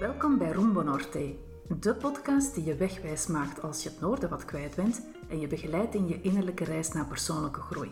Welkom 0.00 0.38
bij 0.38 0.50
Rumbo 0.50 0.82
Norte, 0.82 1.34
de 1.80 1.94
podcast 1.94 2.54
die 2.54 2.64
je 2.64 2.74
wegwijs 2.74 3.26
maakt 3.26 3.62
als 3.62 3.82
je 3.82 3.88
het 3.88 4.00
noorden 4.00 4.28
wat 4.28 4.44
kwijt 4.44 4.74
bent 4.74 5.02
en 5.28 5.40
je 5.40 5.46
begeleidt 5.46 5.94
in 5.94 6.08
je 6.08 6.20
innerlijke 6.20 6.64
reis 6.64 6.92
naar 6.92 7.06
persoonlijke 7.06 7.60
groei. 7.60 7.90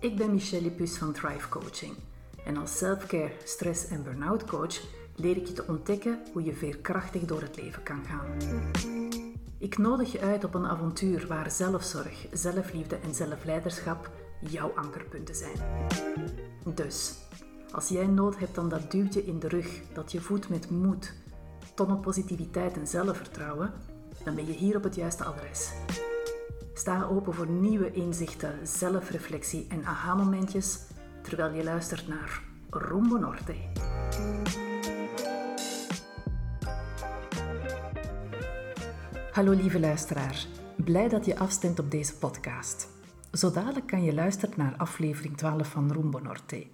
Ik 0.00 0.16
ben 0.16 0.32
Michelle 0.32 0.70
Pus 0.70 0.96
van 0.96 1.12
Thrive 1.12 1.48
Coaching 1.48 1.94
en 2.44 2.56
als 2.56 2.78
selfcare, 2.78 3.32
stress 3.44 3.86
en 3.86 4.02
burn-out 4.02 4.44
coach 4.44 4.80
leer 5.16 5.36
ik 5.36 5.46
je 5.46 5.52
te 5.52 5.66
ontdekken 5.66 6.22
hoe 6.32 6.44
je 6.44 6.52
veerkrachtig 6.52 7.22
door 7.22 7.40
het 7.40 7.56
leven 7.56 7.82
kan 7.82 8.04
gaan. 8.04 9.01
Ik 9.62 9.78
nodig 9.78 10.12
je 10.12 10.20
uit 10.20 10.44
op 10.44 10.54
een 10.54 10.66
avontuur 10.66 11.26
waar 11.26 11.50
zelfzorg, 11.50 12.26
zelfliefde 12.32 12.96
en 12.96 13.14
zelfleiderschap 13.14 14.10
jouw 14.40 14.72
ankerpunten 14.74 15.34
zijn. 15.34 15.88
Dus, 16.74 17.14
als 17.70 17.88
jij 17.88 18.06
nood 18.06 18.38
hebt 18.38 18.58
aan 18.58 18.68
dat 18.68 18.90
duwtje 18.90 19.24
in 19.24 19.38
de 19.38 19.48
rug 19.48 19.80
dat 19.92 20.12
je 20.12 20.20
voedt 20.20 20.48
met 20.48 20.70
moed, 20.70 21.14
tonnen 21.74 22.00
positiviteit 22.00 22.76
en 22.76 22.86
zelfvertrouwen, 22.86 23.72
dan 24.24 24.34
ben 24.34 24.46
je 24.46 24.52
hier 24.52 24.76
op 24.76 24.82
het 24.82 24.94
juiste 24.94 25.24
adres. 25.24 25.72
Sta 26.74 27.04
open 27.04 27.34
voor 27.34 27.48
nieuwe 27.48 27.92
inzichten, 27.92 28.66
zelfreflectie 28.66 29.66
en 29.68 29.84
aha-momentjes 29.84 30.80
terwijl 31.22 31.52
je 31.52 31.64
luistert 31.64 32.08
naar 32.08 32.42
Rumbo 32.70 33.16
Norte. 33.16 33.54
Hallo 39.32 39.52
lieve 39.52 39.80
luisteraar, 39.80 40.46
blij 40.76 41.08
dat 41.08 41.24
je 41.24 41.38
afstemt 41.38 41.78
op 41.78 41.90
deze 41.90 42.14
podcast. 42.14 42.88
Zo 43.32 43.50
dadelijk 43.50 43.86
kan 43.86 44.02
je 44.02 44.14
luisteren 44.14 44.54
naar 44.56 44.76
aflevering 44.76 45.36
12 45.36 45.68
van 45.68 45.92
Rumbo 45.92 46.18
Norte. 46.18 46.66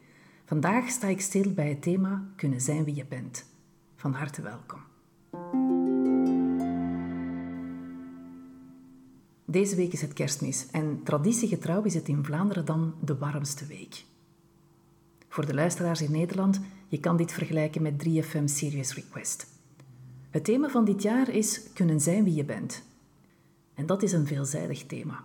Vandaag 0.45 0.89
sta 0.89 1.06
ik 1.06 1.20
stil 1.20 1.53
bij 1.53 1.69
het 1.69 1.83
thema 1.83 2.25
kunnen 2.37 2.61
zijn 2.61 2.84
wie 2.84 2.95
je 2.95 3.05
bent. 3.05 3.45
Van 3.97 4.12
harte 4.12 4.42
welkom. 4.42 4.81
Deze 9.45 9.77
week 9.77 9.93
is 9.93 10.00
het 10.00 10.12
kerstmis 10.12 10.67
en 10.70 11.03
traditiegetrouw 11.03 11.83
is 11.83 11.95
het 11.95 12.09
in 12.09 12.25
Vlaanderen 12.25 12.65
dan 12.65 12.95
de 13.00 13.19
warmste 13.19 13.67
week. 13.67 14.05
Voor 15.28 15.47
de 15.47 15.55
luisteraars 15.55 16.03
in 16.03 16.12
Nederland, 16.12 16.61
je 16.89 17.00
kan 17.00 17.17
dit 17.17 17.33
vergelijken 17.33 17.83
met 17.83 18.09
3FM 18.09 18.45
Serious 18.45 18.95
Request. 18.95 19.58
Het 20.31 20.45
thema 20.45 20.69
van 20.69 20.84
dit 20.84 21.03
jaar 21.03 21.29
is 21.29 21.73
kunnen 21.73 22.01
zijn 22.01 22.25
wie 22.25 22.34
je 22.34 22.45
bent. 22.45 22.83
En 23.75 23.87
dat 23.87 24.03
is 24.03 24.12
een 24.12 24.27
veelzijdig 24.27 24.87
thema. 24.87 25.23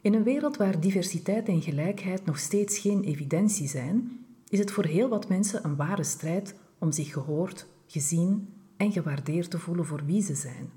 In 0.00 0.14
een 0.14 0.22
wereld 0.22 0.56
waar 0.56 0.80
diversiteit 0.80 1.48
en 1.48 1.62
gelijkheid 1.62 2.24
nog 2.24 2.38
steeds 2.38 2.78
geen 2.78 3.02
evidentie 3.02 3.68
zijn, 3.68 4.24
is 4.48 4.58
het 4.58 4.70
voor 4.70 4.84
heel 4.84 5.08
wat 5.08 5.28
mensen 5.28 5.64
een 5.64 5.76
ware 5.76 6.04
strijd 6.04 6.54
om 6.78 6.92
zich 6.92 7.12
gehoord, 7.12 7.66
gezien 7.86 8.48
en 8.76 8.92
gewaardeerd 8.92 9.50
te 9.50 9.58
voelen 9.58 9.86
voor 9.86 10.04
wie 10.04 10.22
ze 10.22 10.34
zijn. 10.34 10.70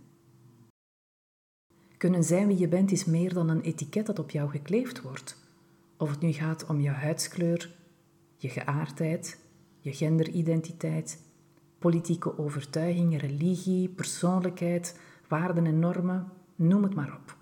Kunnen 1.98 2.23
zijn 2.23 2.48
wie 2.48 2.58
je 2.58 2.68
bent 2.68 2.92
is 2.92 3.06
meer 3.06 3.34
dan 3.34 3.50
een 3.50 3.62
etiket 3.62 4.06
dat 4.06 4.20
op 4.20 4.30
jou 4.30 4.50
gekleefd 4.50 5.02
wordt. 5.02 5.38
Of 5.98 6.09
het 6.09 6.22
nu 6.22 6.31
gaat 6.31 6.66
om 6.66 6.81
je 6.81 6.90
huidskleur, 6.90 7.76
je 8.38 8.50
geaardheid, 8.50 9.40
je 9.80 9.94
genderidentiteit, 9.94 11.20
politieke 11.86 12.38
overtuiging, 12.38 13.22
religie, 13.22 13.89
persoonlijkheid, 13.89 15.00
waarden 15.28 15.66
en 15.66 15.80
normen, 15.80 16.31
noem 16.55 16.83
het 16.83 16.95
maar 16.95 17.14
op. 17.14 17.38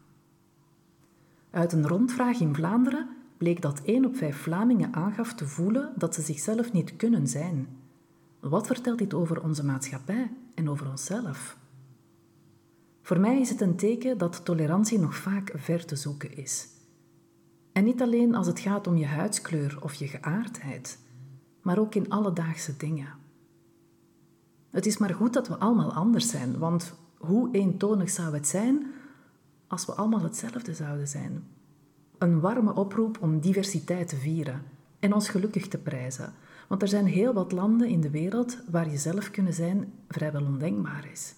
Uit 1.49 1.73
een 1.73 1.87
rondvraag 1.87 2.39
in 2.39 2.55
Vlaanderen 2.55 3.09
bleek 3.37 3.61
dat 3.61 3.81
1 3.85 4.05
op 4.05 4.15
5 4.15 4.37
Vlamingen 4.37 4.93
aangaf 4.93 5.33
te 5.33 5.47
voelen 5.47 5.93
dat 5.95 6.15
ze 6.15 6.21
zichzelf 6.21 6.71
niet 6.71 6.95
kunnen 6.95 7.27
zijn. 7.27 7.67
Wat 8.39 8.67
vertelt 8.67 8.97
dit 8.97 9.13
over 9.13 9.43
onze 9.43 9.65
maatschappij 9.65 10.31
en 10.55 10.69
over 10.69 10.89
onszelf? 10.89 11.57
Voor 13.01 13.19
mij 13.19 13.39
is 13.39 13.49
het 13.49 13.61
een 13.61 13.75
teken 13.75 14.17
dat 14.17 14.45
tolerantie 14.45 14.99
nog 14.99 15.15
vaak 15.15 15.51
ver 15.55 15.85
te 15.85 15.95
zoeken 15.95 16.37
is. 16.37 16.67
En 17.71 17.83
niet 17.83 18.01
alleen 18.01 18.35
als 18.35 18.47
het 18.47 18.59
gaat 18.59 18.87
om 18.87 18.97
je 18.97 19.05
huidskleur 19.05 19.77
of 19.81 19.93
je 19.93 20.07
geaardheid, 20.07 20.99
maar 21.61 21.79
ook 21.79 21.95
in 21.95 22.09
alledaagse 22.09 22.77
dingen. 22.77 23.22
Het 24.73 24.85
is 24.85 24.97
maar 24.97 25.13
goed 25.13 25.33
dat 25.33 25.47
we 25.47 25.57
allemaal 25.57 25.93
anders 25.93 26.29
zijn, 26.29 26.57
want 26.57 26.93
hoe 27.17 27.49
eentonig 27.51 28.09
zou 28.09 28.33
het 28.33 28.47
zijn 28.47 28.85
als 29.67 29.85
we 29.85 29.91
allemaal 29.91 30.21
hetzelfde 30.21 30.73
zouden 30.73 31.07
zijn? 31.07 31.43
Een 32.17 32.39
warme 32.39 32.73
oproep 32.75 33.17
om 33.21 33.39
diversiteit 33.39 34.07
te 34.07 34.15
vieren 34.15 34.61
en 34.99 35.13
ons 35.13 35.29
gelukkig 35.29 35.67
te 35.67 35.77
prijzen, 35.77 36.33
want 36.67 36.81
er 36.81 36.87
zijn 36.87 37.05
heel 37.05 37.33
wat 37.33 37.51
landen 37.51 37.87
in 37.87 38.01
de 38.01 38.09
wereld 38.09 38.57
waar 38.71 38.89
je 38.89 38.97
zelf 38.97 39.31
kunnen 39.31 39.53
zijn 39.53 39.93
vrijwel 40.07 40.45
ondenkbaar 40.45 41.07
is. 41.11 41.35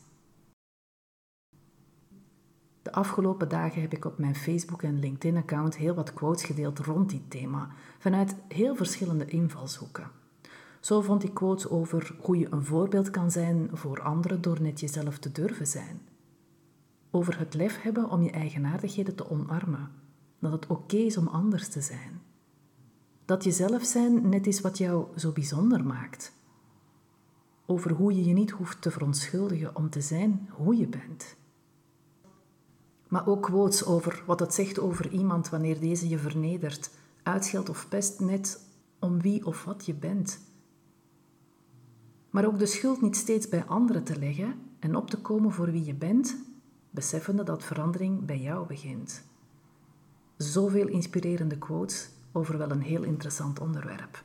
De 2.82 2.92
afgelopen 2.92 3.50
dagen 3.50 3.82
heb 3.82 3.94
ik 3.94 4.06
op 4.06 4.18
mijn 4.18 4.36
Facebook- 4.36 4.84
en 4.84 5.00
LinkedIn-account 5.00 5.78
heel 5.78 5.94
wat 5.94 6.14
quotes 6.14 6.44
gedeeld 6.44 6.80
rond 6.80 7.10
dit 7.10 7.30
thema, 7.30 7.70
vanuit 7.98 8.36
heel 8.48 8.76
verschillende 8.76 9.26
invalshoeken. 9.26 10.24
Zo 10.86 11.02
vond 11.02 11.24
ik 11.24 11.34
quotes 11.34 11.70
over 11.70 12.16
hoe 12.22 12.38
je 12.38 12.48
een 12.52 12.66
voorbeeld 12.66 13.10
kan 13.10 13.32
zijn 13.32 13.70
voor 13.74 14.02
anderen 14.02 14.42
door 14.42 14.62
net 14.62 14.80
jezelf 14.80 15.18
te 15.18 15.32
durven 15.32 15.68
zijn. 15.68 16.02
Over 17.12 17.40
het 17.40 17.54
lef 17.54 17.82
hebben 17.82 18.10
om 18.10 18.22
je 18.22 18.32
eigenaardigheden 18.32 19.16
te 19.16 19.30
omarmen. 19.30 19.92
Dat 20.40 20.52
het 20.52 20.68
oké 20.68 20.96
is 20.96 21.18
om 21.18 21.28
anders 21.28 21.68
te 21.68 21.82
zijn. 21.82 22.22
Dat 23.26 23.44
jezelf 23.44 23.84
zijn 23.84 24.30
net 24.30 24.48
is 24.48 24.62
wat 24.62 24.78
jou 24.78 25.08
zo 25.18 25.32
bijzonder 25.32 25.84
maakt. 25.84 26.34
Over 27.66 27.92
hoe 27.92 28.16
je 28.16 28.26
je 28.26 28.34
niet 28.34 28.52
hoeft 28.52 28.82
te 28.82 28.92
verontschuldigen 28.92 29.76
om 29.76 29.90
te 29.90 30.02
zijn 30.02 30.50
hoe 30.52 30.78
je 30.78 30.88
bent. 30.88 31.36
Maar 33.08 33.28
ook 33.28 33.44
quotes 33.44 33.86
over 33.86 34.24
wat 34.26 34.40
het 34.40 34.54
zegt 34.54 34.80
over 34.80 35.12
iemand 35.12 35.50
wanneer 35.50 35.80
deze 35.80 36.10
je 36.10 36.18
vernedert, 36.18 36.90
uitscheldt 37.24 37.70
of 37.70 37.90
pest 37.90 38.20
net 38.20 38.60
om 39.00 39.22
wie 39.22 39.46
of 39.46 39.64
wat 39.64 39.86
je 39.86 39.94
bent. 39.94 40.40
Maar 42.36 42.46
ook 42.46 42.60
de 42.60 42.66
schuld 42.66 43.02
niet 43.02 43.16
steeds 43.16 43.50
bij 43.50 43.66
anderen 43.66 44.04
te 44.04 44.20
leggen 44.20 44.56
en 44.80 44.96
op 44.96 45.10
te 45.10 45.18
komen 45.18 45.52
voor 45.52 45.72
wie 45.72 45.86
je 45.86 45.94
bent, 45.94 46.38
beseffende 46.90 47.44
dat 47.44 47.64
verandering 47.64 48.26
bij 48.26 48.40
jou 48.40 48.68
begint. 48.68 49.24
Zoveel 50.38 50.88
inspirerende 50.88 51.58
quotes 51.58 52.10
over 52.32 52.58
wel 52.58 52.72
een 52.72 52.82
heel 52.82 53.04
interessant 53.04 53.60
onderwerp. 53.60 54.24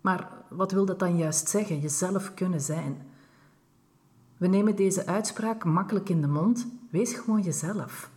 Maar 0.00 0.44
wat 0.48 0.72
wil 0.72 0.84
dat 0.84 0.98
dan 0.98 1.16
juist 1.16 1.48
zeggen, 1.48 1.80
jezelf 1.80 2.34
kunnen 2.34 2.60
zijn? 2.60 2.96
We 4.36 4.46
nemen 4.46 4.76
deze 4.76 5.06
uitspraak 5.06 5.64
makkelijk 5.64 6.08
in 6.08 6.20
de 6.20 6.28
mond, 6.28 6.66
wees 6.90 7.14
gewoon 7.14 7.42
jezelf. 7.42 8.10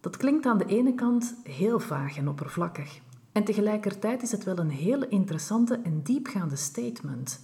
Dat 0.00 0.16
klinkt 0.16 0.46
aan 0.46 0.58
de 0.58 0.66
ene 0.66 0.94
kant 0.94 1.34
heel 1.42 1.80
vaag 1.80 2.16
en 2.16 2.28
oppervlakkig. 2.28 3.00
En 3.32 3.44
tegelijkertijd 3.44 4.22
is 4.22 4.32
het 4.32 4.44
wel 4.44 4.58
een 4.58 4.70
hele 4.70 5.08
interessante 5.08 5.74
en 5.74 6.02
diepgaande 6.02 6.56
statement. 6.56 7.40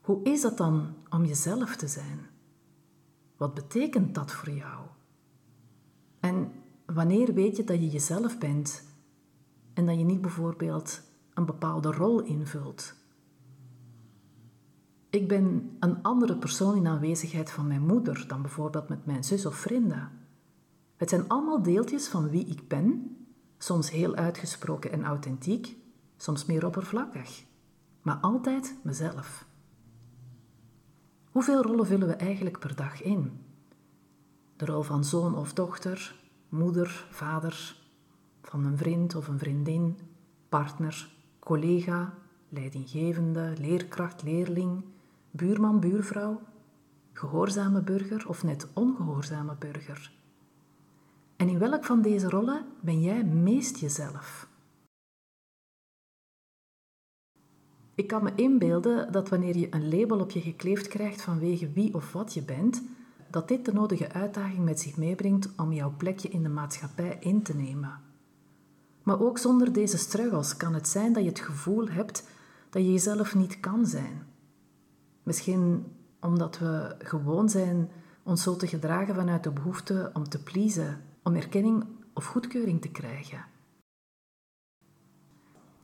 Hoe 0.00 0.22
is 0.22 0.40
dat 0.40 0.56
dan 0.56 0.94
om 1.10 1.24
jezelf 1.24 1.76
te 1.76 1.88
zijn? 1.88 2.26
Wat 3.36 3.54
betekent 3.54 4.14
dat 4.14 4.32
voor 4.32 4.50
jou? 4.50 4.86
En 6.20 6.52
wanneer 6.86 7.34
weet 7.34 7.56
je 7.56 7.64
dat 7.64 7.78
je 7.78 7.88
jezelf 7.88 8.38
bent 8.38 8.82
en 9.74 9.86
dat 9.86 9.98
je 9.98 10.04
niet 10.04 10.20
bijvoorbeeld 10.20 11.00
een 11.34 11.46
bepaalde 11.46 11.90
rol 11.90 12.22
invult? 12.22 12.94
Ik 15.10 15.28
ben 15.28 15.76
een 15.80 16.02
andere 16.02 16.36
persoon 16.36 16.76
in 16.76 16.86
aanwezigheid 16.86 17.50
van 17.50 17.66
mijn 17.66 17.86
moeder 17.86 18.24
dan 18.28 18.42
bijvoorbeeld 18.42 18.88
met 18.88 19.06
mijn 19.06 19.24
zus 19.24 19.46
of 19.46 19.54
vrienden. 19.54 20.10
Het 20.96 21.08
zijn 21.08 21.28
allemaal 21.28 21.62
deeltjes 21.62 22.08
van 22.08 22.28
wie 22.28 22.46
ik 22.46 22.68
ben, 22.68 23.16
soms 23.58 23.90
heel 23.90 24.14
uitgesproken 24.14 24.92
en 24.92 25.04
authentiek, 25.04 25.76
soms 26.16 26.44
meer 26.44 26.66
oppervlakkig, 26.66 27.44
maar 28.02 28.16
altijd 28.16 28.74
mezelf. 28.82 29.46
Hoeveel 31.30 31.62
rollen 31.62 31.86
vullen 31.86 32.08
we 32.08 32.14
eigenlijk 32.14 32.58
per 32.58 32.76
dag 32.76 33.02
in? 33.02 33.40
De 34.56 34.64
rol 34.64 34.82
van 34.82 35.04
zoon 35.04 35.36
of 35.36 35.52
dochter, 35.52 36.14
moeder, 36.48 37.06
vader, 37.10 37.76
van 38.42 38.64
een 38.64 38.76
vriend 38.76 39.14
of 39.14 39.28
een 39.28 39.38
vriendin, 39.38 39.98
partner, 40.48 41.08
collega, 41.38 42.14
leidinggevende, 42.48 43.52
leerkracht, 43.58 44.22
leerling, 44.22 44.84
buurman, 45.30 45.80
buurvrouw, 45.80 46.40
gehoorzame 47.12 47.80
burger 47.80 48.28
of 48.28 48.42
net 48.42 48.68
ongehoorzame 48.72 49.56
burger. 49.58 50.12
En 51.38 51.48
in 51.48 51.58
welk 51.58 51.84
van 51.84 52.02
deze 52.02 52.28
rollen 52.28 52.66
ben 52.80 53.00
jij 53.00 53.24
meest 53.24 53.78
jezelf? 53.78 54.48
Ik 57.94 58.06
kan 58.06 58.22
me 58.22 58.32
inbeelden 58.34 59.12
dat 59.12 59.28
wanneer 59.28 59.56
je 59.56 59.74
een 59.74 59.88
label 59.88 60.20
op 60.20 60.30
je 60.30 60.40
gekleefd 60.40 60.88
krijgt 60.88 61.22
vanwege 61.22 61.72
wie 61.72 61.94
of 61.94 62.12
wat 62.12 62.34
je 62.34 62.42
bent, 62.42 62.82
dat 63.30 63.48
dit 63.48 63.64
de 63.64 63.72
nodige 63.72 64.12
uitdaging 64.12 64.64
met 64.64 64.80
zich 64.80 64.96
meebrengt 64.96 65.48
om 65.56 65.72
jouw 65.72 65.94
plekje 65.96 66.28
in 66.28 66.42
de 66.42 66.48
maatschappij 66.48 67.16
in 67.20 67.42
te 67.42 67.56
nemen. 67.56 68.00
Maar 69.02 69.20
ook 69.20 69.38
zonder 69.38 69.72
deze 69.72 69.98
struggles 69.98 70.56
kan 70.56 70.74
het 70.74 70.88
zijn 70.88 71.12
dat 71.12 71.22
je 71.22 71.28
het 71.28 71.40
gevoel 71.40 71.88
hebt 71.88 72.28
dat 72.70 72.82
je 72.82 72.92
jezelf 72.92 73.34
niet 73.34 73.60
kan 73.60 73.86
zijn. 73.86 74.26
Misschien 75.22 75.84
omdat 76.20 76.58
we 76.58 76.94
gewoon 76.98 77.48
zijn 77.48 77.90
ons 78.22 78.42
zo 78.42 78.56
te 78.56 78.66
gedragen 78.66 79.14
vanuit 79.14 79.42
de 79.42 79.50
behoefte 79.50 80.10
om 80.14 80.28
te 80.28 80.42
pleasen, 80.42 81.00
om 81.28 81.36
erkenning 81.36 81.84
of 82.14 82.24
goedkeuring 82.24 82.80
te 82.80 82.88
krijgen. 82.88 83.44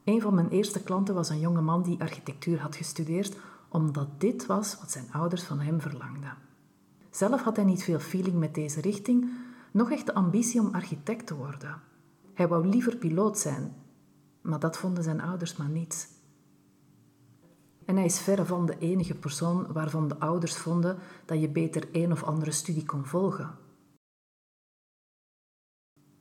Een 0.05 0.20
van 0.20 0.35
mijn 0.35 0.49
eerste 0.49 0.82
klanten 0.82 1.14
was 1.14 1.29
een 1.29 1.41
jonge 1.41 1.61
man 1.61 1.82
die 1.82 2.00
architectuur 2.00 2.61
had 2.61 2.76
gestudeerd, 2.76 3.37
omdat 3.69 4.20
dit 4.20 4.46
was 4.46 4.79
wat 4.81 4.91
zijn 4.91 5.12
ouders 5.12 5.43
van 5.43 5.61
hem 5.61 5.81
verlangden. 5.81 6.37
Zelf 7.11 7.43
had 7.43 7.56
hij 7.56 7.64
niet 7.64 7.82
veel 7.82 7.99
feeling 7.99 8.38
met 8.38 8.55
deze 8.55 8.81
richting, 8.81 9.31
nog 9.70 9.91
echt 9.91 10.06
de 10.06 10.14
ambitie 10.14 10.61
om 10.61 10.75
architect 10.75 11.26
te 11.26 11.35
worden. 11.35 11.81
Hij 12.35 12.49
wou 12.49 12.67
liever 12.67 12.97
piloot 12.97 13.38
zijn, 13.38 13.75
maar 14.40 14.58
dat 14.58 14.76
vonden 14.76 15.05
zijn 15.05 15.20
ouders 15.20 15.56
maar 15.56 15.69
niet. 15.69 16.08
En 17.85 17.97
hij 17.97 18.05
is 18.05 18.20
verre 18.20 18.44
van 18.44 18.67
de 18.67 18.79
enige 18.79 19.14
persoon 19.14 19.73
waarvan 19.73 20.08
de 20.08 20.19
ouders 20.19 20.56
vonden 20.56 20.99
dat 21.25 21.40
je 21.40 21.49
beter 21.49 21.88
een 21.93 22.12
of 22.12 22.23
andere 22.23 22.50
studie 22.50 22.85
kon 22.85 23.06
volgen. 23.06 23.63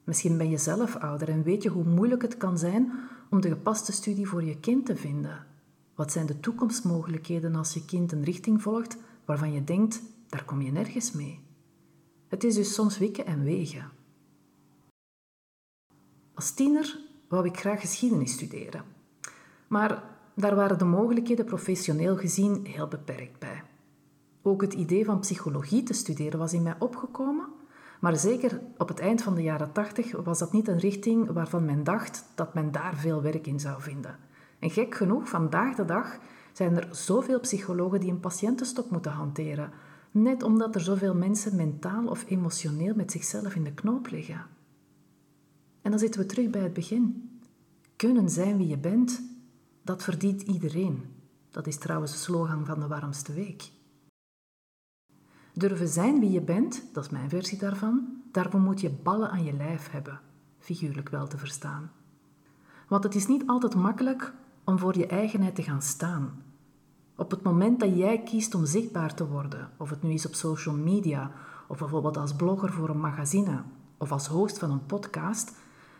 Misschien 0.03 0.37
ben 0.37 0.49
je 0.49 0.57
zelf 0.57 0.95
ouder 0.95 1.29
en 1.29 1.43
weet 1.43 1.63
je 1.63 1.69
hoe 1.69 1.83
moeilijk 1.83 2.21
het 2.21 2.37
kan 2.37 2.57
zijn 2.57 2.91
om 3.29 3.41
de 3.41 3.49
gepaste 3.49 3.91
studie 3.91 4.27
voor 4.27 4.43
je 4.43 4.59
kind 4.59 4.85
te 4.85 4.95
vinden. 4.95 5.45
Wat 5.95 6.11
zijn 6.11 6.25
de 6.25 6.39
toekomstmogelijkheden 6.39 7.55
als 7.55 7.73
je 7.73 7.85
kind 7.85 8.11
een 8.11 8.23
richting 8.23 8.61
volgt 8.61 8.97
waarvan 9.25 9.51
je 9.53 9.63
denkt, 9.63 10.01
daar 10.27 10.45
kom 10.45 10.61
je 10.61 10.71
nergens 10.71 11.11
mee? 11.11 11.39
Het 12.27 12.43
is 12.43 12.55
dus 12.55 12.73
soms 12.73 12.97
wikken 12.97 13.25
en 13.25 13.43
wegen. 13.43 13.91
Als 16.33 16.51
tiener 16.51 16.99
wou 17.27 17.45
ik 17.45 17.57
graag 17.57 17.79
geschiedenis 17.79 18.31
studeren. 18.31 18.83
Maar 19.67 20.03
daar 20.35 20.55
waren 20.55 20.77
de 20.77 20.85
mogelijkheden 20.85 21.45
professioneel 21.45 22.17
gezien 22.17 22.65
heel 22.65 22.87
beperkt 22.87 23.39
bij. 23.39 23.63
Ook 24.41 24.61
het 24.61 24.73
idee 24.73 25.05
van 25.05 25.19
psychologie 25.19 25.83
te 25.83 25.93
studeren 25.93 26.39
was 26.39 26.53
in 26.53 26.63
mij 26.63 26.75
opgekomen, 26.79 27.47
maar 28.03 28.17
zeker 28.17 28.61
op 28.77 28.87
het 28.87 28.99
eind 28.99 29.21
van 29.21 29.35
de 29.35 29.41
jaren 29.41 29.71
tachtig 29.71 30.11
was 30.11 30.39
dat 30.39 30.51
niet 30.51 30.67
een 30.67 30.79
richting 30.79 31.31
waarvan 31.31 31.65
men 31.65 31.83
dacht 31.83 32.25
dat 32.35 32.53
men 32.53 32.71
daar 32.71 32.95
veel 32.95 33.21
werk 33.21 33.47
in 33.47 33.59
zou 33.59 33.81
vinden. 33.81 34.15
En 34.59 34.69
gek 34.69 34.95
genoeg, 34.95 35.29
vandaag 35.29 35.75
de 35.75 35.85
dag 35.85 36.17
zijn 36.53 36.75
er 36.77 36.95
zoveel 36.95 37.39
psychologen 37.39 37.99
die 37.99 38.11
een 38.11 38.19
patiëntenstop 38.19 38.91
moeten 38.91 39.11
hanteren, 39.11 39.71
net 40.11 40.43
omdat 40.43 40.75
er 40.75 40.81
zoveel 40.81 41.15
mensen 41.15 41.55
mentaal 41.55 42.07
of 42.07 42.25
emotioneel 42.27 42.95
met 42.95 43.11
zichzelf 43.11 43.55
in 43.55 43.63
de 43.63 43.73
knoop 43.73 44.07
liggen. 44.09 44.45
En 45.81 45.91
dan 45.91 45.99
zitten 45.99 46.21
we 46.21 46.25
terug 46.25 46.49
bij 46.49 46.61
het 46.61 46.73
begin. 46.73 47.29
Kunnen 47.95 48.29
zijn 48.29 48.57
wie 48.57 48.67
je 48.67 48.77
bent, 48.77 49.21
dat 49.81 50.03
verdient 50.03 50.41
iedereen. 50.41 51.03
Dat 51.51 51.67
is 51.67 51.77
trouwens 51.77 52.11
de 52.11 52.17
slogan 52.17 52.65
van 52.65 52.79
de 52.79 52.87
warmste 52.87 53.33
week. 53.33 53.71
Durven 55.53 55.87
zijn 55.87 56.19
wie 56.19 56.31
je 56.31 56.41
bent, 56.41 56.83
dat 56.93 57.03
is 57.03 57.09
mijn 57.09 57.29
versie 57.29 57.57
daarvan, 57.57 58.21
daarvoor 58.31 58.59
moet 58.59 58.81
je 58.81 58.89
ballen 58.89 59.31
aan 59.31 59.43
je 59.43 59.53
lijf 59.53 59.91
hebben, 59.91 60.19
figuurlijk 60.59 61.09
wel 61.09 61.27
te 61.27 61.37
verstaan. 61.37 61.91
Want 62.87 63.03
het 63.03 63.15
is 63.15 63.27
niet 63.27 63.43
altijd 63.47 63.75
makkelijk 63.75 64.33
om 64.63 64.79
voor 64.79 64.97
je 64.97 65.07
eigenheid 65.07 65.55
te 65.55 65.63
gaan 65.63 65.81
staan. 65.81 66.43
Op 67.15 67.31
het 67.31 67.43
moment 67.43 67.79
dat 67.79 67.97
jij 67.97 68.23
kiest 68.23 68.55
om 68.55 68.65
zichtbaar 68.65 69.15
te 69.15 69.27
worden, 69.27 69.69
of 69.77 69.89
het 69.89 70.03
nu 70.03 70.13
is 70.13 70.25
op 70.25 70.33
social 70.33 70.75
media, 70.75 71.31
of 71.67 71.77
bijvoorbeeld 71.77 72.17
als 72.17 72.35
blogger 72.35 72.71
voor 72.71 72.89
een 72.89 72.99
magazine, 72.99 73.61
of 73.97 74.11
als 74.11 74.27
host 74.27 74.57
van 74.59 74.71
een 74.71 74.85
podcast, 74.85 75.55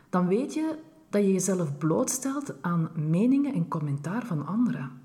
dan 0.10 0.28
weet 0.28 0.54
je 0.54 0.78
dat 1.10 1.22
je 1.22 1.32
jezelf 1.32 1.78
blootstelt 1.78 2.62
aan 2.62 2.90
meningen 2.96 3.54
en 3.54 3.68
commentaar 3.68 4.26
van 4.26 4.46
anderen. 4.46 5.03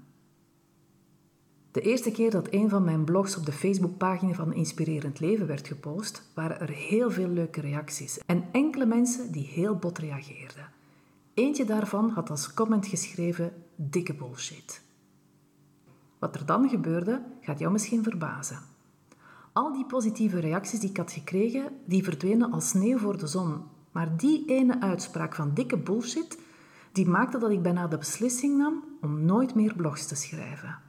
De 1.78 1.84
eerste 1.84 2.10
keer 2.10 2.30
dat 2.30 2.46
een 2.50 2.68
van 2.68 2.84
mijn 2.84 3.04
blogs 3.04 3.36
op 3.36 3.46
de 3.46 3.52
Facebookpagina 3.52 4.32
van 4.32 4.52
Inspirerend 4.52 5.20
Leven 5.20 5.46
werd 5.46 5.66
gepost, 5.66 6.30
waren 6.34 6.60
er 6.60 6.68
heel 6.68 7.10
veel 7.10 7.28
leuke 7.28 7.60
reacties 7.60 8.18
en 8.26 8.44
enkele 8.52 8.86
mensen 8.86 9.32
die 9.32 9.46
heel 9.46 9.76
bot 9.76 9.98
reageerden. 9.98 10.70
Eentje 11.34 11.64
daarvan 11.64 12.10
had 12.10 12.30
als 12.30 12.54
comment 12.54 12.86
geschreven: 12.86 13.52
dikke 13.74 14.14
bullshit. 14.14 14.82
Wat 16.18 16.34
er 16.34 16.46
dan 16.46 16.68
gebeurde, 16.68 17.22
gaat 17.40 17.58
jou 17.58 17.72
misschien 17.72 18.02
verbazen. 18.02 18.58
Al 19.52 19.72
die 19.72 19.86
positieve 19.86 20.38
reacties 20.38 20.80
die 20.80 20.90
ik 20.90 20.96
had 20.96 21.12
gekregen, 21.12 21.72
die 21.84 22.04
verdwenen 22.04 22.52
als 22.52 22.68
sneeuw 22.68 22.98
voor 22.98 23.18
de 23.18 23.26
zon 23.26 23.62
maar 23.92 24.16
die 24.16 24.44
ene 24.46 24.80
uitspraak 24.80 25.34
van 25.34 25.54
dikke 25.54 25.76
bullshit, 25.76 26.38
die 26.92 27.08
maakte 27.08 27.38
dat 27.38 27.50
ik 27.50 27.62
bijna 27.62 27.86
de 27.86 27.98
beslissing 27.98 28.56
nam 28.56 28.84
om 29.00 29.24
nooit 29.24 29.54
meer 29.54 29.74
blogs 29.74 30.06
te 30.06 30.14
schrijven. 30.14 30.86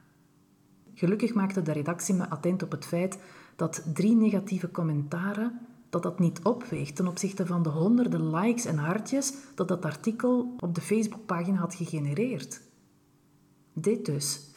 Gelukkig 1.00 1.34
maakte 1.34 1.62
de 1.62 1.72
redactie 1.72 2.14
me 2.14 2.28
attent 2.28 2.62
op 2.62 2.70
het 2.70 2.84
feit 2.84 3.18
dat 3.56 3.82
drie 3.94 4.16
negatieve 4.16 4.70
commentaren 4.70 5.60
dat 5.90 6.02
dat 6.02 6.18
niet 6.18 6.42
opweegt 6.42 6.96
ten 6.96 7.06
opzichte 7.06 7.46
van 7.46 7.62
de 7.62 7.68
honderden 7.68 8.30
likes 8.30 8.64
en 8.64 8.78
hartjes 8.78 9.34
dat 9.54 9.68
dat 9.68 9.84
artikel 9.84 10.54
op 10.58 10.74
de 10.74 10.80
Facebookpagina 10.80 11.58
had 11.58 11.74
gegenereerd. 11.74 12.60
Dit 13.72 14.06
dus. 14.06 14.50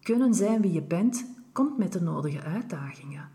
Kunnen 0.00 0.34
zijn 0.34 0.60
wie 0.60 0.72
je 0.72 0.82
bent, 0.82 1.26
komt 1.52 1.78
met 1.78 1.92
de 1.92 2.00
nodige 2.00 2.42
uitdagingen. 2.42 3.28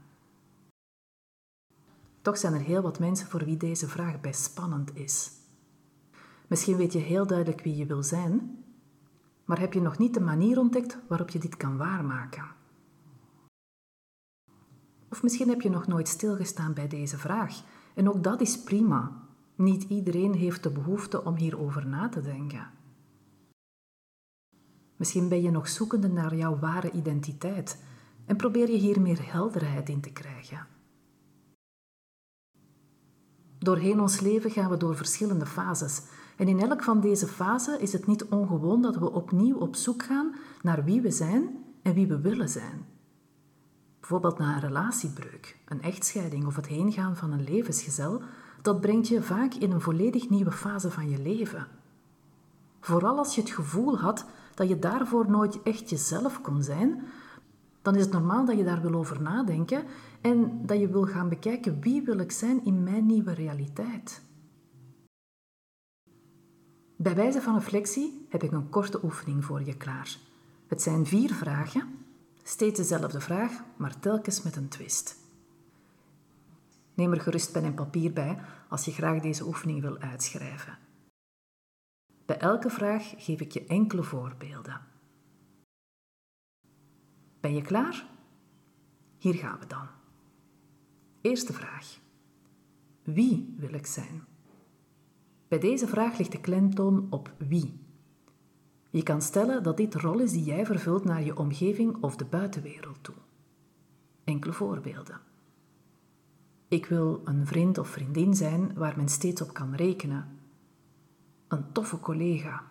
Toch 2.21 2.38
zijn 2.38 2.54
er 2.54 2.62
heel 2.62 2.81
wat 2.81 3.00
mensen 3.00 3.27
voor 3.27 3.45
wie 3.45 3.57
deze 3.57 3.88
vraag 3.88 4.21
best 4.21 4.44
spannend 4.44 4.95
is. 4.95 5.31
Misschien 6.48 6.77
weet 6.77 6.94
je 6.94 7.00
heel 7.00 7.27
duidelijk 7.27 7.62
wie 7.62 7.75
je 7.75 7.86
wil 7.86 8.04
zijn, 8.04 8.63
maar 9.48 9.60
heb 9.60 9.74
je 9.74 9.82
nog 9.82 9.98
niet 9.98 10.14
de 10.14 10.20
manier 10.20 10.60
ontdekt 10.60 10.98
waarop 11.08 11.30
je 11.30 11.40
dit 11.40 11.58
kan 11.58 11.78
waarmaken. 11.78 12.46
Of 15.10 15.24
misschien 15.24 15.50
heb 15.50 15.62
je 15.62 15.70
nog 15.70 15.88
nooit 15.88 16.08
stilgestaan 16.08 16.74
bij 16.74 16.88
deze 16.88 17.18
vraag, 17.18 17.62
en 17.96 18.10
ook 18.10 18.24
dat 18.24 18.42
is 18.42 18.64
prima. 18.64 19.26
Niet 19.56 19.84
iedereen 19.84 20.34
heeft 20.34 20.64
de 20.64 20.70
behoefte 20.70 21.24
om 21.24 21.36
hierover 21.36 21.88
na 21.88 22.10
te 22.10 22.22
denken. 22.22 22.68
Misschien 24.96 25.30
ben 25.30 25.42
je 25.42 25.52
nog 25.52 25.68
zoekende 25.68 26.08
naar 26.08 26.36
jouw 26.36 26.60
ware 26.60 26.92
identiteit 26.92 27.84
en 28.26 28.36
probeer 28.36 28.70
je 28.70 28.78
hier 28.78 29.02
meer 29.02 29.32
helderheid 29.32 29.90
in 29.90 30.02
te 30.02 30.12
krijgen. 30.12 30.68
Doorheen 33.60 34.00
ons 34.00 34.19
leven 34.19 34.52
gaan 34.52 34.69
we 34.69 34.78
door 34.78 34.95
verschillende 34.95 35.45
fases. 35.45 36.02
En 36.38 36.48
in 36.48 36.60
elk 36.60 36.84
van 36.84 37.00
deze 37.00 37.28
fasen 37.28 37.80
is 37.80 37.94
het 37.94 38.08
niet 38.08 38.26
ongewoon 38.26 38.82
dat 38.82 38.96
we 38.96 39.12
opnieuw 39.12 39.58
op 39.58 39.76
zoek 39.76 40.04
gaan 40.04 40.36
naar 40.62 40.84
wie 40.84 41.02
we 41.02 41.12
zijn 41.12 41.64
en 41.82 41.94
wie 41.94 42.08
we 42.08 42.20
willen 42.20 42.50
zijn. 42.50 42.86
Bijvoorbeeld 44.00 44.38
na 44.38 44.54
een 44.54 44.62
relatiebreuk, 44.62 45.58
een 45.66 45.82
echtscheiding 45.82 46.46
of 46.46 46.56
het 46.56 46.68
heengaan 46.68 47.16
van 47.16 47.32
een 47.32 47.44
levensgezel, 47.44 48.22
dat 48.62 48.82
brengt 48.82 49.08
je 49.08 49.22
vaak 49.22 49.54
in 49.54 49.72
een 49.72 49.82
volledig 49.82 50.30
nieuwe 50.30 50.52
fase 50.52 50.92
van 50.92 51.10
je 51.10 51.22
leven. 51.22 51.68
Vooral 52.80 53.18
als 53.18 53.36
je 53.36 53.42
het 53.42 53.50
gevoel 53.50 53.98
had 53.98 54.26
dat 54.56 54.68
je 54.68 54.80
daarvoor 54.80 55.30
nooit 55.30 55.62
echt 55.64 55.90
jezelf 55.90 56.42
kon 56.42 56.64
zijn, 56.64 57.04
dan 57.82 57.96
is 57.96 58.04
het 58.04 58.12
normaal 58.12 58.46
dat 58.46 58.58
je 58.58 58.64
daar 58.64 58.82
wil 58.82 58.94
over 58.94 59.22
nadenken 59.22 59.84
en 60.22 60.66
dat 60.66 60.80
je 60.80 60.88
wil 60.88 61.06
gaan 61.06 61.30
bekijken 61.30 61.82
wie 61.82 62.02
wil 62.02 62.18
ik 62.18 62.32
zijn 62.32 62.66
in 62.66 62.84
mijn 62.84 63.06
nieuwe 63.06 63.34
realiteit. 63.34 64.22
Bij 66.99 67.16
wijze 67.16 67.42
van 67.42 67.54
reflectie 67.54 68.25
heb 68.30 68.44
ik 68.44 68.51
een 68.51 68.69
korte 68.69 69.04
oefening 69.04 69.45
voor 69.45 69.63
je 69.63 69.77
klaar. 69.77 70.18
Het 70.68 70.81
zijn 70.81 71.06
vier 71.06 71.33
vragen, 71.33 72.06
steeds 72.44 72.77
dezelfde 72.77 73.21
vraag, 73.21 73.63
maar 73.75 73.99
telkens 73.99 74.42
met 74.42 74.56
een 74.56 74.68
twist. 74.68 75.18
Neem 76.94 77.11
er 77.13 77.21
gerust 77.21 77.51
pen 77.51 77.63
en 77.63 77.73
papier 77.73 78.13
bij 78.13 78.39
als 78.69 78.85
je 78.85 78.92
graag 78.92 79.21
deze 79.21 79.45
oefening 79.45 79.81
wil 79.81 79.97
uitschrijven. 79.97 80.77
Bij 82.25 82.37
elke 82.37 82.69
vraag 82.69 83.13
geef 83.18 83.39
ik 83.39 83.51
je 83.51 83.66
enkele 83.66 84.04
voorbeelden. 84.04 84.81
Ben 87.39 87.54
je 87.54 87.61
klaar? 87.61 88.07
Hier 89.18 89.33
gaan 89.33 89.59
we 89.59 89.68
dan. 89.68 89.87
Eerste 91.21 91.54
vraag. 91.54 91.99
Wie 93.04 93.56
wil 93.57 93.73
ik 93.73 93.85
zijn? 93.85 94.27
Bij 95.47 95.59
deze 95.59 95.87
vraag 95.87 96.18
ligt 96.18 96.31
de 96.31 96.39
klemtoon 96.39 97.07
op 97.09 97.31
wie. 97.37 97.80
Je 98.89 99.04
kan 99.04 99.21
stellen 99.21 99.63
dat 99.63 99.77
dit 99.77 99.95
rol 99.95 100.19
is 100.19 100.31
die 100.31 100.44
jij 100.44 100.66
vervult 100.66 101.04
naar 101.04 101.23
je 101.23 101.37
omgeving 101.37 102.04
of 102.04 102.16
de 102.16 102.25
buitenwereld 102.25 103.04
toe. 103.04 103.16
Enkele 104.23 104.54
voorbeelden. 104.54 105.19
Ik 106.68 106.85
wil 106.85 107.21
een 107.25 107.45
vriend 107.45 107.77
of 107.77 107.87
vriendin 107.87 108.35
zijn 108.35 108.73
waar 108.73 108.97
men 108.97 109.09
steeds 109.09 109.42
op 109.42 109.54
kan 109.54 109.75
rekenen. 109.75 110.39
Een 111.47 111.71
toffe 111.71 111.99
collega. 111.99 112.63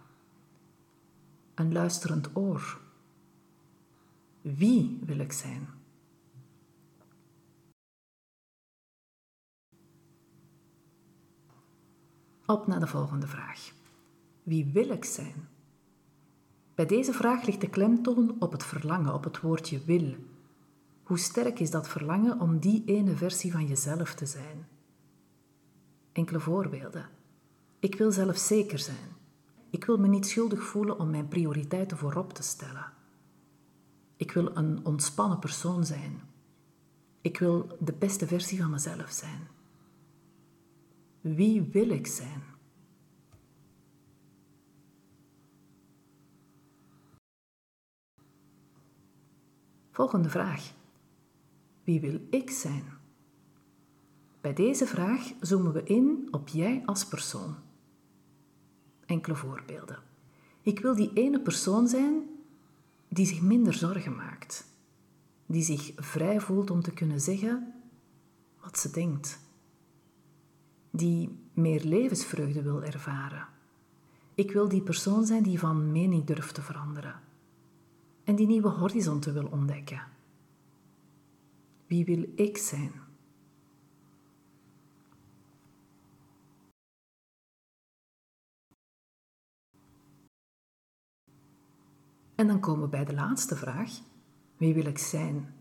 een 1.54 1.72
luisterend 1.72 2.36
oor? 2.36 2.80
Wie 4.40 4.98
wil 5.04 5.18
ik 5.18 5.32
zijn? 5.32 5.75
Op 12.46 12.66
naar 12.66 12.80
de 12.80 12.86
volgende 12.86 13.26
vraag. 13.26 13.72
Wie 14.42 14.70
wil 14.72 14.90
ik 14.90 15.04
zijn? 15.04 15.48
Bij 16.74 16.86
deze 16.86 17.12
vraag 17.12 17.46
ligt 17.46 17.60
de 17.60 17.68
klemtoon 17.68 18.36
op 18.38 18.52
het 18.52 18.64
verlangen, 18.64 19.14
op 19.14 19.24
het 19.24 19.40
woordje 19.40 19.80
wil. 19.84 20.14
Hoe 21.02 21.18
sterk 21.18 21.60
is 21.60 21.70
dat 21.70 21.88
verlangen 21.88 22.40
om 22.40 22.58
die 22.58 22.82
ene 22.84 23.16
versie 23.16 23.52
van 23.52 23.66
jezelf 23.66 24.14
te 24.14 24.26
zijn? 24.26 24.66
Enkele 26.12 26.40
voorbeelden. 26.40 27.08
Ik 27.78 27.94
wil 27.94 28.12
zelfzeker 28.12 28.78
zijn. 28.78 29.16
Ik 29.70 29.84
wil 29.84 29.98
me 29.98 30.08
niet 30.08 30.26
schuldig 30.26 30.62
voelen 30.62 30.98
om 30.98 31.10
mijn 31.10 31.28
prioriteiten 31.28 31.96
voorop 31.96 32.32
te 32.32 32.42
stellen. 32.42 32.92
Ik 34.16 34.32
wil 34.32 34.56
een 34.56 34.84
ontspannen 34.84 35.38
persoon 35.38 35.86
zijn. 35.86 36.20
Ik 37.20 37.38
wil 37.38 37.76
de 37.80 37.92
beste 37.92 38.26
versie 38.26 38.60
van 38.60 38.70
mezelf 38.70 39.10
zijn. 39.10 39.55
Wie 41.34 41.62
wil 41.62 41.88
ik 41.88 42.06
zijn? 42.06 42.42
Volgende 49.90 50.28
vraag. 50.28 50.72
Wie 51.84 52.00
wil 52.00 52.20
ik 52.30 52.50
zijn? 52.50 52.84
Bij 54.40 54.52
deze 54.52 54.86
vraag 54.86 55.32
zoomen 55.40 55.72
we 55.72 55.82
in 55.82 56.28
op 56.30 56.48
jij 56.48 56.82
als 56.84 57.06
persoon. 57.06 57.54
Enkele 59.06 59.36
voorbeelden. 59.36 60.02
Ik 60.62 60.78
wil 60.78 60.94
die 60.94 61.12
ene 61.12 61.40
persoon 61.40 61.88
zijn 61.88 62.22
die 63.08 63.26
zich 63.26 63.42
minder 63.42 63.74
zorgen 63.74 64.16
maakt, 64.16 64.66
die 65.46 65.62
zich 65.62 65.92
vrij 65.96 66.40
voelt 66.40 66.70
om 66.70 66.82
te 66.82 66.92
kunnen 66.92 67.20
zeggen 67.20 67.74
wat 68.60 68.78
ze 68.78 68.90
denkt, 68.90 69.45
die 70.96 71.38
meer 71.52 71.84
levensvreugde 71.84 72.62
wil 72.62 72.82
ervaren. 72.82 73.46
Ik 74.34 74.52
wil 74.52 74.68
die 74.68 74.82
persoon 74.82 75.26
zijn 75.26 75.42
die 75.42 75.58
van 75.58 75.92
mening 75.92 76.24
durft 76.24 76.54
te 76.54 76.62
veranderen 76.62 77.20
en 78.24 78.36
die 78.36 78.46
nieuwe 78.46 78.68
horizonten 78.68 79.32
wil 79.32 79.46
ontdekken. 79.46 80.02
Wie 81.86 82.04
wil 82.04 82.26
ik 82.34 82.56
zijn? 82.56 82.92
En 92.34 92.46
dan 92.46 92.60
komen 92.60 92.82
we 92.82 92.88
bij 92.88 93.04
de 93.04 93.14
laatste 93.14 93.56
vraag. 93.56 93.90
Wie 94.56 94.74
wil 94.74 94.86
ik 94.86 94.98
zijn? 94.98 95.54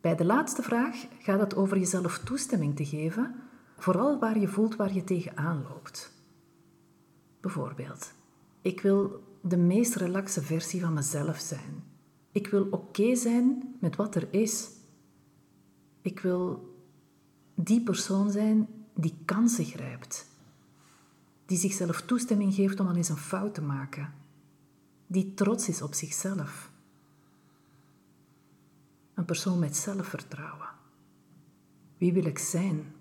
Bij 0.00 0.16
de 0.16 0.24
laatste 0.24 0.62
vraag 0.62 1.06
gaat 1.18 1.40
het 1.40 1.56
over 1.56 1.78
jezelf 1.78 2.18
toestemming 2.18 2.76
te 2.76 2.84
geven, 2.84 3.34
vooral 3.78 4.18
waar 4.18 4.38
je 4.38 4.48
voelt 4.48 4.76
waar 4.76 4.94
je 4.94 5.04
tegenaan 5.04 5.64
loopt. 5.68 6.12
Bijvoorbeeld, 7.40 8.12
ik 8.60 8.80
wil 8.80 9.22
de 9.40 9.56
meest 9.56 9.94
relaxe 9.94 10.42
versie 10.42 10.80
van 10.80 10.92
mezelf 10.92 11.38
zijn. 11.38 11.84
Ik 12.32 12.46
wil 12.46 12.66
oké 12.70 13.14
zijn 13.14 13.76
met 13.80 13.96
wat 13.96 14.14
er 14.14 14.28
is. 14.30 14.68
Ik 16.02 16.20
wil 16.20 16.74
die 17.54 17.82
persoon 17.82 18.30
zijn 18.30 18.68
die 18.94 19.14
kansen 19.24 19.64
grijpt, 19.64 20.26
die 21.46 21.58
zichzelf 21.58 22.02
toestemming 22.02 22.54
geeft 22.54 22.80
om 22.80 22.86
al 22.86 22.96
eens 22.96 23.08
een 23.08 23.16
fout 23.16 23.54
te 23.54 23.62
maken 23.62 24.12
die 25.08 25.34
trots 25.34 25.68
is 25.68 25.82
op 25.82 25.94
zichzelf. 25.94 26.70
Een 29.14 29.24
persoon 29.24 29.58
met 29.58 29.76
zelfvertrouwen. 29.76 30.68
Wie 31.98 32.12
wil 32.12 32.24
ik 32.24 32.38
zijn? 32.38 32.94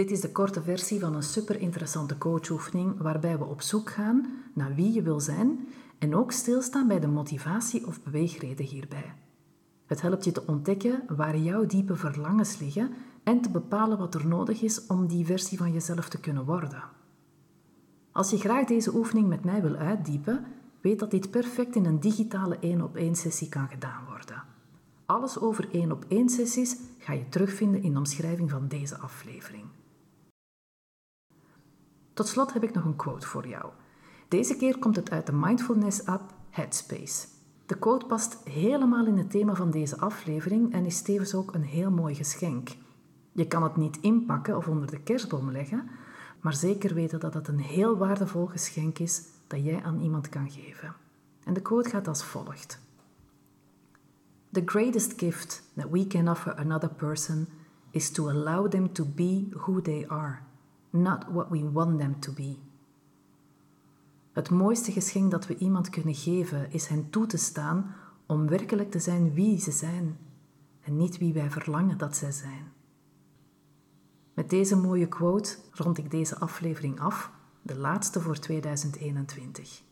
Dit 0.00 0.10
is 0.10 0.20
de 0.20 0.32
korte 0.32 0.62
versie 0.62 1.00
van 1.00 1.14
een 1.14 1.22
super 1.22 1.60
interessante 1.60 2.18
coachoefening 2.18 2.98
waarbij 2.98 3.38
we 3.38 3.44
op 3.44 3.62
zoek 3.62 3.90
gaan 3.90 4.26
naar 4.54 4.74
wie 4.74 4.92
je 4.92 5.02
wil 5.02 5.20
zijn 5.20 5.68
en 5.98 6.14
ook 6.14 6.32
stilstaan 6.32 6.88
bij 6.88 7.00
de 7.00 7.06
motivatie 7.06 7.86
of 7.86 8.02
beweegreden 8.02 8.66
hierbij. 8.66 9.14
Het 9.86 10.00
helpt 10.00 10.24
je 10.24 10.32
te 10.32 10.46
ontdekken 10.46 11.02
waar 11.08 11.36
jouw 11.36 11.66
diepe 11.66 11.96
verlangens 11.96 12.58
liggen 12.58 12.90
en 13.22 13.40
te 13.40 13.50
bepalen 13.50 13.98
wat 13.98 14.14
er 14.14 14.26
nodig 14.26 14.62
is 14.62 14.86
om 14.86 15.06
die 15.06 15.26
versie 15.26 15.58
van 15.58 15.72
jezelf 15.72 16.08
te 16.08 16.20
kunnen 16.20 16.44
worden. 16.44 16.82
Als 18.12 18.30
je 18.30 18.38
graag 18.38 18.66
deze 18.66 18.94
oefening 18.94 19.28
met 19.28 19.44
mij 19.44 19.62
wil 19.62 19.74
uitdiepen, 19.76 20.44
weet 20.80 20.98
dat 20.98 21.10
dit 21.10 21.30
perfect 21.30 21.74
in 21.74 21.84
een 21.84 22.00
digitale 22.00 22.58
1 22.58 22.82
op 22.82 22.96
1 22.96 23.14
sessie 23.14 23.48
kan 23.48 23.68
gedaan 23.68 24.04
worden. 24.08 24.42
Alles 25.06 25.40
over 25.40 25.68
1 25.72 25.92
op 25.92 26.04
1 26.08 26.28
sessies 26.28 26.76
ga 26.98 27.12
je 27.12 27.28
terugvinden 27.28 27.82
in 27.82 27.92
de 27.92 27.98
omschrijving 27.98 28.50
van 28.50 28.68
deze 28.68 28.98
aflevering. 28.98 29.64
Tot 32.14 32.28
slot 32.28 32.52
heb 32.52 32.62
ik 32.62 32.74
nog 32.74 32.84
een 32.84 32.96
quote 32.96 33.26
voor 33.26 33.48
jou. 33.48 33.72
Deze 34.28 34.56
keer 34.56 34.78
komt 34.78 34.96
het 34.96 35.10
uit 35.10 35.26
de 35.26 35.32
mindfulness 35.32 36.06
app 36.06 36.34
Headspace. 36.50 37.26
De 37.66 37.78
quote 37.78 38.06
past 38.06 38.38
helemaal 38.44 39.06
in 39.06 39.18
het 39.18 39.30
thema 39.30 39.54
van 39.54 39.70
deze 39.70 39.98
aflevering 39.98 40.72
en 40.72 40.84
is 40.84 41.02
tevens 41.02 41.34
ook 41.34 41.54
een 41.54 41.64
heel 41.64 41.90
mooi 41.90 42.14
geschenk. 42.14 42.68
Je 43.32 43.46
kan 43.46 43.62
het 43.62 43.76
niet 43.76 43.98
inpakken 44.00 44.56
of 44.56 44.68
onder 44.68 44.90
de 44.90 45.00
kerstboom 45.00 45.50
leggen, 45.50 45.88
maar 46.40 46.54
zeker 46.54 46.94
weten 46.94 47.20
dat 47.20 47.34
het 47.34 47.48
een 47.48 47.60
heel 47.60 47.96
waardevol 47.96 48.46
geschenk 48.46 48.98
is 48.98 49.22
dat 49.46 49.64
jij 49.64 49.82
aan 49.82 50.00
iemand 50.00 50.28
kan 50.28 50.50
geven. 50.50 50.94
En 51.44 51.54
de 51.54 51.62
quote 51.62 51.88
gaat 51.88 52.08
als 52.08 52.24
volgt: 52.24 52.80
The 54.52 54.62
greatest 54.64 55.12
gift 55.16 55.62
that 55.76 55.90
we 55.90 56.06
can 56.06 56.28
offer 56.28 56.54
another 56.54 56.88
person 56.88 57.48
is 57.90 58.10
to 58.10 58.28
allow 58.28 58.68
them 58.68 58.92
to 58.92 59.04
be 59.04 59.46
who 59.50 59.80
they 59.80 60.04
are, 60.08 60.38
not 60.90 61.24
what 61.28 61.48
we 61.48 61.70
want 61.70 61.98
them 61.98 62.20
to 62.20 62.32
be. 62.32 62.56
Het 64.32 64.50
mooiste 64.50 64.92
geschenk 64.92 65.30
dat 65.30 65.46
we 65.46 65.56
iemand 65.56 65.88
kunnen 65.88 66.14
geven 66.14 66.72
is 66.72 66.86
hen 66.86 67.10
toe 67.10 67.26
te 67.26 67.36
staan 67.36 67.94
om 68.26 68.48
werkelijk 68.48 68.90
te 68.90 68.98
zijn 68.98 69.34
wie 69.34 69.60
ze 69.60 69.70
zijn 69.70 70.18
en 70.80 70.96
niet 70.96 71.18
wie 71.18 71.32
wij 71.32 71.50
verlangen 71.50 71.98
dat 71.98 72.16
zij 72.16 72.32
zijn. 72.32 72.72
Met 74.34 74.50
deze 74.50 74.76
mooie 74.76 75.08
quote 75.08 75.56
rond 75.72 75.98
ik 75.98 76.10
deze 76.10 76.38
aflevering 76.38 77.00
af, 77.00 77.30
de 77.62 77.76
laatste 77.76 78.20
voor 78.20 78.38
2021. 78.38 79.82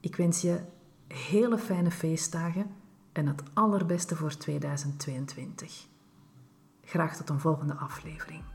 Ik 0.00 0.16
wens 0.16 0.40
je 0.40 0.60
hele 1.06 1.58
fijne 1.58 1.90
feestdagen 1.90 2.70
en 3.12 3.26
het 3.26 3.42
allerbeste 3.52 4.16
voor 4.16 4.36
2022. 4.36 5.86
Graag 6.82 7.16
tot 7.16 7.28
een 7.28 7.40
volgende 7.40 7.74
aflevering. 7.74 8.53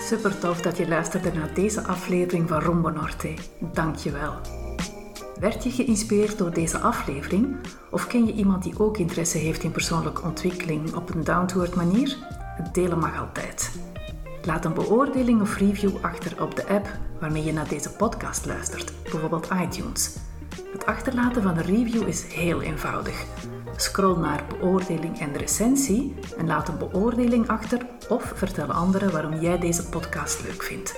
Super 0.00 0.38
tof 0.38 0.60
dat 0.60 0.76
je 0.76 0.88
luisterde 0.88 1.32
naar 1.32 1.54
deze 1.54 1.82
aflevering 1.82 2.48
van 2.48 2.60
Rombo 2.60 2.88
Norte. 2.90 3.34
Dank 3.72 3.96
je 3.96 4.10
wel. 4.10 4.34
Werd 5.40 5.64
je 5.64 5.70
geïnspireerd 5.70 6.38
door 6.38 6.52
deze 6.52 6.78
aflevering? 6.78 7.56
Of 7.90 8.06
ken 8.06 8.26
je 8.26 8.32
iemand 8.32 8.62
die 8.62 8.78
ook 8.78 8.98
interesse 8.98 9.38
heeft 9.38 9.62
in 9.62 9.70
persoonlijke 9.70 10.22
ontwikkeling 10.22 10.94
op 10.94 11.14
een 11.14 11.24
down-to-earth 11.24 11.74
manier? 11.74 12.16
Delen 12.72 12.98
mag 12.98 13.20
altijd. 13.20 13.70
Laat 14.42 14.64
een 14.64 14.74
beoordeling 14.74 15.40
of 15.40 15.56
review 15.56 15.96
achter 16.00 16.42
op 16.42 16.56
de 16.56 16.68
app 16.68 16.88
waarmee 17.20 17.44
je 17.44 17.52
naar 17.52 17.68
deze 17.68 17.90
podcast 17.90 18.46
luistert, 18.46 18.92
bijvoorbeeld 19.02 19.48
iTunes. 19.62 20.16
Het 20.72 20.86
achterlaten 20.86 21.42
van 21.42 21.56
een 21.56 21.64
review 21.64 22.08
is 22.08 22.24
heel 22.24 22.62
eenvoudig. 22.62 23.24
Scroll 23.76 24.18
naar 24.18 24.44
beoordeling 24.48 25.20
en 25.20 25.36
recensie 25.36 26.14
en 26.36 26.46
laat 26.46 26.68
een 26.68 26.78
beoordeling 26.78 27.48
achter 27.48 27.86
of 28.08 28.32
vertel 28.34 28.72
anderen 28.72 29.12
waarom 29.12 29.40
jij 29.40 29.58
deze 29.58 29.88
podcast 29.88 30.42
leuk 30.42 30.62
vindt. 30.62 30.96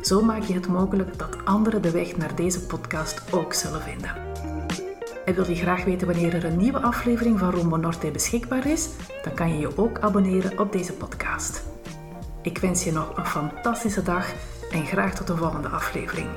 Zo 0.00 0.22
maak 0.22 0.42
je 0.42 0.54
het 0.54 0.68
mogelijk 0.68 1.18
dat 1.18 1.44
anderen 1.44 1.82
de 1.82 1.90
weg 1.90 2.16
naar 2.16 2.34
deze 2.34 2.66
podcast 2.66 3.32
ook 3.32 3.52
zullen 3.52 3.82
vinden. 3.82 4.10
En 5.24 5.34
wil 5.34 5.48
je 5.48 5.54
graag 5.54 5.84
weten 5.84 6.06
wanneer 6.06 6.34
er 6.34 6.44
een 6.44 6.56
nieuwe 6.56 6.80
aflevering 6.80 7.38
van 7.38 7.50
Rombo 7.50 7.76
Norte 7.76 8.10
beschikbaar 8.10 8.66
is? 8.66 8.88
Dan 9.22 9.34
kan 9.34 9.48
je 9.48 9.58
je 9.58 9.76
ook 9.76 9.98
abonneren 9.98 10.58
op 10.58 10.72
deze 10.72 10.92
podcast. 10.92 11.62
Ik 12.42 12.58
wens 12.58 12.84
je 12.84 12.92
nog 12.92 13.16
een 13.16 13.26
fantastische 13.26 14.02
dag 14.02 14.32
en 14.70 14.86
graag 14.86 15.14
tot 15.14 15.26
de 15.26 15.36
volgende 15.36 15.68
aflevering. 15.68 16.28